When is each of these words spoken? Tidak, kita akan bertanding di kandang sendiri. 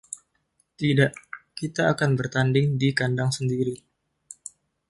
Tidak, 0.79 1.13
kita 1.59 1.83
akan 1.93 2.11
bertanding 2.19 2.67
di 2.81 2.89
kandang 2.99 3.29
sendiri. 3.37 3.75